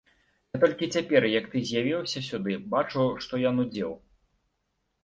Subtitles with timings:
[0.55, 3.91] Я толькі цяпер, як ты з'явіўся сюды, бачу, што я нудзеў.